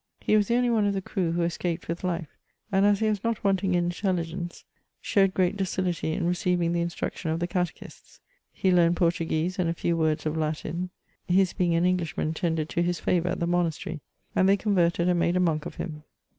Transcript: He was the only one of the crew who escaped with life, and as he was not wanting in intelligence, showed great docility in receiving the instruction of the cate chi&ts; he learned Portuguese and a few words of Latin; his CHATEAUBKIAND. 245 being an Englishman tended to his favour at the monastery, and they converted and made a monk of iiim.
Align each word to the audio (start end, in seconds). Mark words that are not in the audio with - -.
He 0.19 0.35
was 0.35 0.47
the 0.47 0.55
only 0.55 0.71
one 0.71 0.87
of 0.87 0.95
the 0.95 0.99
crew 1.03 1.33
who 1.33 1.43
escaped 1.43 1.87
with 1.87 2.03
life, 2.03 2.35
and 2.71 2.87
as 2.87 3.01
he 3.01 3.07
was 3.07 3.23
not 3.23 3.43
wanting 3.43 3.75
in 3.75 3.83
intelligence, 3.83 4.65
showed 4.99 5.31
great 5.35 5.55
docility 5.57 6.13
in 6.13 6.25
receiving 6.25 6.73
the 6.73 6.81
instruction 6.81 7.29
of 7.29 7.39
the 7.39 7.45
cate 7.45 7.75
chi&ts; 7.79 8.19
he 8.51 8.71
learned 8.71 8.95
Portuguese 8.97 9.59
and 9.59 9.69
a 9.69 9.75
few 9.75 9.95
words 9.95 10.25
of 10.25 10.35
Latin; 10.35 10.89
his 11.27 11.53
CHATEAUBKIAND. 11.53 11.55
245 11.55 11.57
being 11.59 11.75
an 11.75 11.85
Englishman 11.85 12.33
tended 12.33 12.69
to 12.69 12.81
his 12.81 12.99
favour 12.99 13.29
at 13.29 13.39
the 13.39 13.45
monastery, 13.45 14.01
and 14.35 14.49
they 14.49 14.57
converted 14.57 15.07
and 15.07 15.19
made 15.19 15.37
a 15.37 15.39
monk 15.39 15.67
of 15.67 15.77
iiim. 15.77 16.01